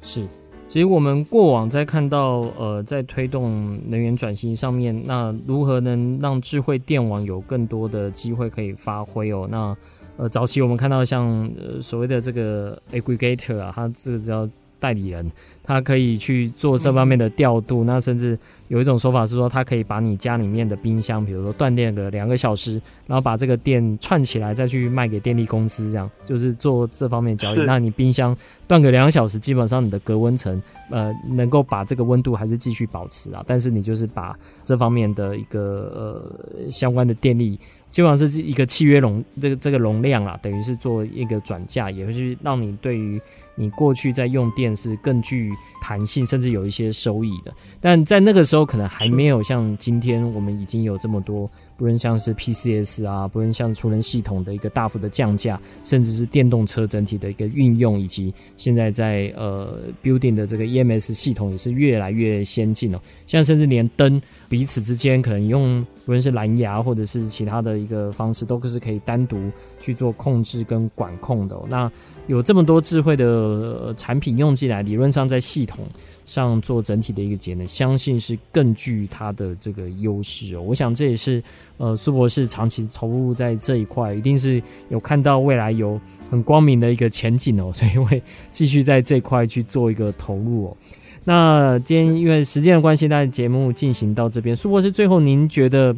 [0.00, 0.26] 是。
[0.66, 9.48] 其实我们过往在看到，呃，在推动能源转型上面，那如何能让智慧电网有更多的机会可以发挥哦？
[9.50, 9.76] 那
[10.16, 14.48] 呃，早期我们看到像呃所谓的这个 aggregator 啊，它这个叫
[14.80, 15.30] 代理人，
[15.62, 18.36] 他可以去做这方面的调度，那甚至。
[18.70, 27.58] 有一种说法是说，他可以把你家里面的冰箱，比如说断电个两个小时，然后把这个电串起来，再去卖给电力公司，这样就是做这方面交易。
[27.66, 28.36] 那你冰箱
[28.68, 33.42] 断个两个小时，基本上你的隔温层，呃，能够把这个温度还是继续保持啊。
[33.44, 36.22] 但是你就是把这方面的一个
[36.62, 37.58] 呃相关的电力，
[37.88, 43.20] 基本上是一个契约容这个这个容量啊，等于是做一个转嫁，也会去让你对于
[43.56, 47.52] 你过去在用电是更具弹性，甚至有一些收益的。
[47.80, 48.60] 但在那个时候。
[48.70, 63.00] 可能还没有像今天我们已经有这么多不论像是 PCS 啊，不论像储能系统的一个大幅的降价，甚至是电动车整体的一个运用，以及现在在呃 building 的这个 EMS 系统也是越来越先进哦。
[63.26, 71.58] 现在甚至连灯彼此之间可能用不论是蓝牙或者是其他的一个方式，都是可以单独去做控制跟管控的。
[71.68, 71.90] 那
[72.30, 75.84] 有这么多智慧的产品用进来，理论上在系统
[76.24, 80.62] 上做整体的一个节能，相信是更具它的这个优势哦。
[80.62, 81.42] 我想这也是
[81.76, 86.00] 呃苏博士长期投入在这一块，一定是有看到未来有
[86.30, 88.22] 很光明的一个前景哦， 所以会
[88.52, 90.76] 继续在这块去做一个投入哦。
[91.24, 95.92] 那今天因为时间的关系，那节目进行到这边，苏博士最后您觉得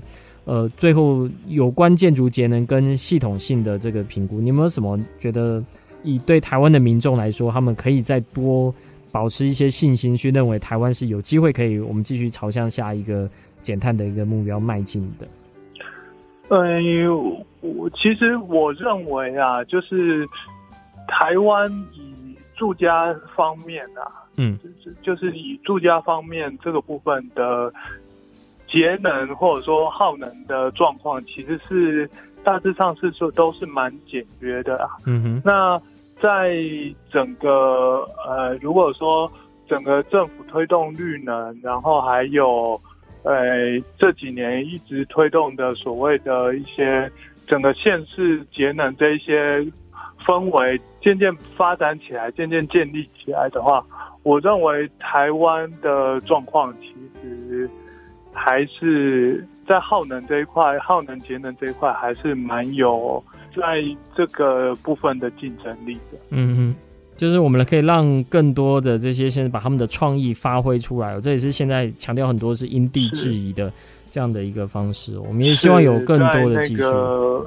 [0.46, 5.62] 呃最后有关建筑节能跟系统性的这个评估，你有没有什么觉得？
[6.02, 8.74] 以对台湾的民众来说，他们可以再多
[9.10, 13.28] 保持一些信心，去认为台湾是有机会可以我们继续朝向下一个
[13.60, 15.28] 减碳的一个目标迈进的。
[16.48, 16.82] 嗯，
[17.60, 20.26] 我其实我认为啊，就是
[21.06, 27.72] 台湾以住家方面啊，嗯，就是就是以住家方面这个部分的
[28.66, 32.08] 节能或者说耗能的状况，其实是
[32.42, 34.88] 大致上是说都是蛮简约的啊。
[35.04, 35.80] 嗯哼，那。
[36.22, 36.54] 在
[37.10, 39.28] 整个呃，如果说
[39.68, 42.80] 整个政府推动绿能，然后还有
[43.24, 47.10] 呃这几年一直推动的所谓的一些
[47.48, 49.66] 整个县市节能这一些
[50.24, 53.84] 氛围渐渐发展起来，渐渐建立起来的话，
[54.22, 57.68] 我认为台湾的状况其实
[58.32, 63.20] 还是在耗能这一块，耗能节能这一块还是蛮有。
[63.54, 63.84] 在
[64.16, 66.74] 这个部分的竞争力的，嗯哼，
[67.16, 73.72] 就是我们可以让更多的这些现在把他们的创意发挥出来，这也是现在强调很多是因地制宜的
[74.10, 75.18] 这样的一个方式。
[75.18, 77.46] 我们也希望有更多的技术。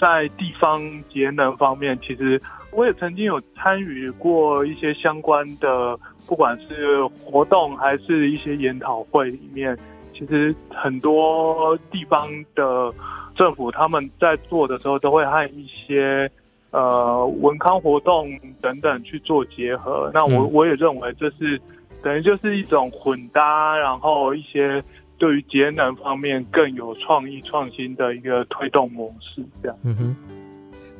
[0.00, 2.40] 在地方节能方面，其实
[2.72, 5.96] 我也曾经有参与过一些相关的，
[6.26, 9.78] 不管是活动还是一些研讨会里面，
[10.12, 12.92] 其实很多地方的。
[13.34, 16.30] 政府他们在做的时候，都会和一些
[16.70, 18.30] 呃文康活动
[18.60, 20.10] 等等去做结合。
[20.14, 21.60] 那我我也认为这是
[22.02, 24.82] 等于就是一种混搭，然后一些
[25.18, 29.78] 对于节能方面更有创意创新的一个推动模式，这样。
[29.82, 30.16] 嗯哼。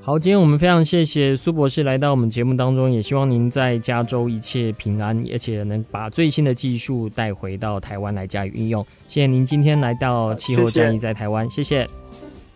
[0.05, 8.85] 好，今天我们非常谢谢苏博士来到我们节目当中，也希望您在加州一切平安，而且能把最新的技术带回到台湾来加以运用。
[9.07, 11.83] 谢谢您今天来到气候战役在台湾，谢谢。
[11.83, 12.02] 谢谢。